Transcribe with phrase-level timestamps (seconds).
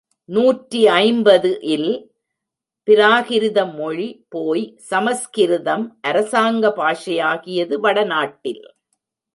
[0.29, 1.91] நூற்றி ஐம்பது இல்
[2.87, 8.63] பிராகிருதமொழி போய், சமஸ்கிருதம் அரசாங்க பாஷையாகியது வடநாட்டில்.